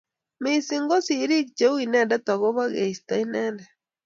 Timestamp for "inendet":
1.85-2.25, 3.23-3.69